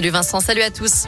Salut 0.00 0.10
Vincent, 0.12 0.38
salut 0.38 0.62
à 0.62 0.70
tous. 0.70 1.06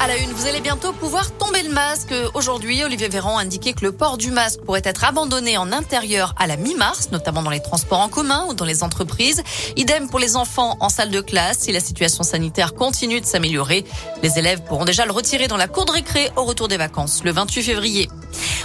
À 0.00 0.08
la 0.08 0.16
une, 0.16 0.32
vous 0.32 0.46
allez 0.46 0.60
bientôt 0.60 0.92
pouvoir 0.92 1.30
tomber 1.30 1.62
le 1.62 1.68
masque. 1.68 2.12
Aujourd'hui, 2.34 2.82
Olivier 2.82 3.08
Véran 3.08 3.38
a 3.38 3.42
indiqué 3.42 3.74
que 3.74 3.84
le 3.84 3.92
port 3.92 4.18
du 4.18 4.32
masque 4.32 4.58
pourrait 4.62 4.82
être 4.84 5.04
abandonné 5.04 5.56
en 5.56 5.70
intérieur 5.70 6.34
à 6.36 6.48
la 6.48 6.56
mi-mars, 6.56 7.10
notamment 7.12 7.44
dans 7.44 7.50
les 7.50 7.62
transports 7.62 8.00
en 8.00 8.08
commun 8.08 8.46
ou 8.48 8.54
dans 8.54 8.64
les 8.64 8.82
entreprises. 8.82 9.44
Idem 9.76 10.10
pour 10.10 10.18
les 10.18 10.34
enfants 10.34 10.76
en 10.80 10.88
salle 10.88 11.12
de 11.12 11.20
classe. 11.20 11.58
Si 11.60 11.70
la 11.70 11.78
situation 11.78 12.24
sanitaire 12.24 12.74
continue 12.74 13.20
de 13.20 13.26
s'améliorer, 13.26 13.84
les 14.24 14.40
élèves 14.40 14.62
pourront 14.64 14.84
déjà 14.84 15.06
le 15.06 15.12
retirer 15.12 15.46
dans 15.46 15.56
la 15.56 15.68
cour 15.68 15.84
de 15.84 15.92
récré 15.92 16.28
au 16.34 16.42
retour 16.42 16.66
des 16.66 16.76
vacances 16.76 17.22
le 17.22 17.30
28 17.30 17.62
février. 17.62 18.08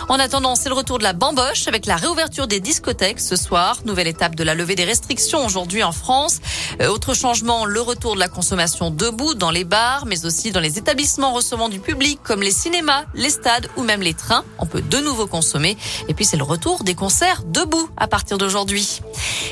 En 0.10 0.20
attendant, 0.20 0.56
c'est 0.56 0.70
le 0.70 0.76
retour 0.76 1.00
de 1.00 1.04
la 1.04 1.14
bamboche 1.14 1.68
avec 1.68 1.86
la 1.86 1.96
réouverture 1.96 2.48
des 2.48 2.60
discothèques 2.60 3.20
ce 3.20 3.36
soir. 3.36 3.78
Nouvelle 3.86 4.08
étape 4.08 4.36
de 4.36 4.44
la 4.44 4.54
levée 4.54 4.76
des 4.76 4.86
restrictions 4.86 5.46
aujourd'hui 5.46 5.84
en 5.84 5.92
France. 5.92 6.40
Euh, 6.82 6.88
autre 6.88 7.14
changement, 7.14 7.66
le 7.66 7.82
retour 7.82 8.16
de 8.16 8.20
la 8.20 8.30
consommation 8.30 8.90
debout 8.90 9.34
dans 9.34 9.52
les 9.52 9.64
bars, 9.64 10.06
mais 10.06 10.26
aussi 10.26 10.52
dans 10.52 10.60
les 10.60 10.78
établissements 10.78 11.34
recevant 11.34 11.68
du 11.68 11.80
public 11.80 12.20
comme 12.24 12.42
les 12.42 12.52
cinémas, 12.52 13.04
les 13.16 13.30
stades 13.30 13.68
ou 13.76 13.84
même 13.84 14.02
les 14.02 14.14
trains. 14.14 14.46
On 14.60 14.66
peut 14.66 14.82
de 14.82 14.98
nouveau 15.00 15.28
consommer. 15.28 15.78
Et 16.08 16.14
puis 16.14 16.26
c'est 16.26 16.38
le 16.38 16.44
retour 16.44 16.84
des 16.84 16.96
concerts 16.96 17.44
debout 17.46 17.90
à 17.98 18.08
partir 18.08 18.38
d'aujourd'hui. 18.38 19.02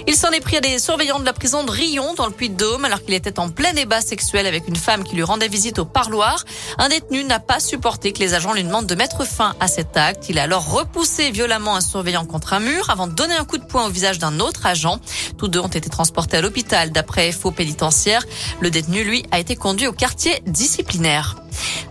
Il 0.08 0.16
s'en 0.16 0.32
est 0.32 0.42
pris 0.42 0.58
à 0.58 0.62
des 0.62 0.80
surveillants 0.80 1.20
de 1.20 1.26
la 1.26 1.34
prison 1.34 1.64
de 1.64 1.72
Rion 1.72 2.14
dans 2.14 2.28
le 2.28 2.32
Puy-de-Dôme 2.32 2.86
alors 2.86 3.04
qu'il 3.04 3.14
était 3.14 3.40
en 3.40 3.50
plein 3.50 3.74
débat 3.74 4.02
sexuel 4.02 4.46
avec 4.48 4.68
une 4.68 4.76
femme 4.76 5.04
qui 5.04 5.16
lui 5.16 5.24
rendait 5.24 5.48
visite 5.48 5.80
au 5.80 5.86
parloir. 5.86 6.46
Un 6.78 6.90
détenu 6.90 7.24
n'a 7.24 7.40
pas 7.40 7.60
supporté 7.60 8.14
que 8.14 8.20
les 8.20 8.34
agents 8.34 8.54
lui 8.54 8.64
demandent 8.64 8.88
de 8.88 8.96
mettre 8.96 9.26
fin 9.26 9.56
à 9.60 9.68
cet 9.68 9.98
acte. 9.98 10.30
A 10.40 10.44
alors 10.44 10.70
repoussé 10.70 11.32
violemment 11.32 11.76
un 11.76 11.82
surveillant 11.82 12.26
contre 12.26 12.54
un 12.54 12.60
mur 12.60 12.90
avant 12.90 13.08
de 13.08 13.14
donner 13.14 13.36
un 13.36 13.46
coup 13.46 13.58
de 13.58 13.66
poing 13.66 13.86
au 13.86 13.90
visage 13.90 14.20
d'un 14.20 14.40
autre 14.40 14.66
agent. 14.66 15.00
Tous 15.38 15.48
deux 15.48 15.60
ont 15.60 15.68
été 15.68 15.90
transportés 15.90 16.38
à 16.38 16.42
l'hôpital 16.42 16.92
d'après 16.92 17.32
faux 17.32 17.52
pénitentiaire. 17.52 18.24
Le 18.60 18.70
détenu, 18.70 19.04
lui, 19.04 19.26
a 19.32 19.40
été 19.40 19.56
conduit 19.56 19.88
au 19.88 19.94
quartier 19.94 20.42
disciplinaire. 20.46 21.36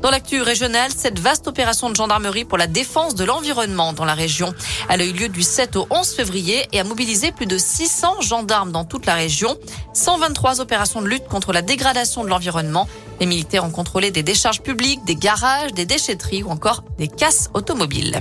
Dans 0.03 0.11
l'actu 0.11 0.43
régionale, 0.43 0.91
cette 0.95 1.19
vaste 1.19 1.49
opération 1.49 1.89
de 1.91 1.97
gendarmerie 1.97 2.45
pour 2.45 2.59
la 2.59 2.67
défense 2.67 3.15
de 3.15 3.25
l'environnement 3.25 3.93
dans 3.93 4.05
la 4.05 4.15
région, 4.15 4.53
elle 4.89 5.01
a 5.01 5.05
eu 5.05 5.13
lieu 5.13 5.29
du 5.29 5.43
7 5.43 5.77
au 5.77 5.87
11 5.91 6.07
février 6.15 6.67
et 6.73 6.81
a 6.81 6.85
mobilisé 6.85 7.33
plus 7.33 7.47
de 7.47 7.57
600 7.57 8.21
gendarmes 8.21 8.73
dans 8.73 8.85
toute 8.85 9.07
la 9.07 9.15
région. 9.15 9.57
123 9.95 10.61
opérations 10.61 11.03
de 11.03 11.09
lutte 11.09 11.27
contre 11.29 11.53
la 11.53 11.63
dégradation 11.63 12.25
de 12.25 12.29
l'environnement. 12.29 12.89
Les 13.21 13.27
militaires 13.27 13.65
ont 13.65 13.71
contrôlé 13.71 14.11
des 14.11 14.23
décharges 14.23 14.61
publiques, 14.61 15.05
des 15.05 15.17
garages, 15.17 15.73
des 15.73 15.87
déchetteries 15.87 16.43
ou 16.43 16.51
encore 16.51 16.85
des 16.99 17.09
casses 17.09 17.49
automobiles. 17.55 18.21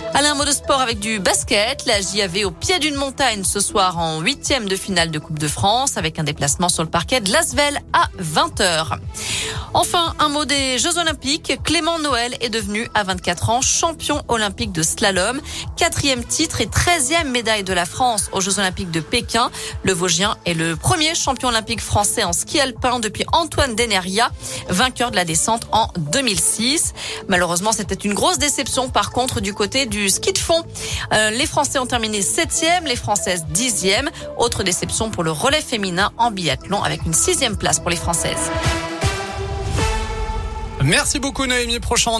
Allez, 0.13 0.27
un 0.27 0.35
mot 0.35 0.43
de 0.43 0.51
sport 0.51 0.81
avec 0.81 0.99
du 0.99 1.19
basket. 1.19 1.85
La 1.85 2.01
JAV 2.01 2.45
au 2.45 2.51
pied 2.51 2.79
d'une 2.79 2.95
montagne 2.95 3.45
ce 3.45 3.61
soir 3.61 3.97
en 3.97 4.19
huitième 4.19 4.67
de 4.67 4.75
finale 4.75 5.09
de 5.09 5.19
Coupe 5.19 5.39
de 5.39 5.47
France 5.47 5.95
avec 5.95 6.19
un 6.19 6.23
déplacement 6.23 6.67
sur 6.67 6.83
le 6.83 6.89
parquet 6.89 7.21
de 7.21 7.31
Lasvel 7.31 7.79
à 7.93 8.09
20h. 8.21 8.99
Enfin, 9.73 10.13
un 10.19 10.27
mot 10.27 10.43
des 10.43 10.77
Jeux 10.79 10.97
Olympiques. 10.97 11.53
Clément 11.63 11.97
Noël 11.97 12.35
est 12.41 12.49
devenu 12.49 12.89
à 12.93 13.03
24 13.03 13.49
ans 13.49 13.61
champion 13.61 14.21
olympique 14.27 14.73
de 14.73 14.83
slalom. 14.83 15.39
Quatrième 15.77 16.25
titre 16.25 16.59
et 16.59 16.67
treizième 16.67 17.31
médaille 17.31 17.63
de 17.63 17.73
la 17.73 17.85
France 17.85 18.29
aux 18.33 18.41
Jeux 18.41 18.59
Olympiques 18.59 18.91
de 18.91 18.99
Pékin. 18.99 19.49
Le 19.83 19.93
Vosgien 19.93 20.35
est 20.45 20.53
le 20.53 20.75
premier 20.75 21.15
champion 21.15 21.47
olympique 21.47 21.79
français 21.79 22.25
en 22.25 22.33
ski 22.33 22.59
alpin 22.59 22.99
depuis 22.99 23.23
Antoine 23.31 23.75
Deneria, 23.75 24.29
vainqueur 24.67 25.11
de 25.11 25.15
la 25.15 25.23
descente 25.23 25.67
en 25.71 25.87
2006. 25.97 26.93
Malheureusement, 27.29 27.71
c'était 27.71 27.95
une 27.95 28.13
grosse 28.13 28.39
déception 28.39 28.89
par 28.89 29.11
contre 29.11 29.39
du 29.39 29.53
côté 29.53 29.85
du 29.85 30.10
ski 30.11 30.33
de 30.33 30.37
fond. 30.37 30.63
Euh, 31.13 31.31
les 31.31 31.45
Français 31.45 31.79
ont 31.79 31.85
terminé 31.85 32.21
septième, 32.21 32.85
les 32.85 32.95
Françaises 32.95 33.45
dixième. 33.49 34.09
Autre 34.37 34.63
déception 34.63 35.09
pour 35.09 35.23
le 35.23 35.31
relais 35.31 35.61
féminin 35.61 36.11
en 36.17 36.31
biathlon 36.31 36.81
avec 36.83 37.05
une 37.05 37.13
sixième 37.13 37.57
place 37.57 37.79
pour 37.79 37.89
les 37.89 37.95
Françaises. 37.95 38.51
Merci 40.83 41.19
beaucoup 41.19 41.45
Noémie. 41.45 41.79
Prochain 41.79 42.09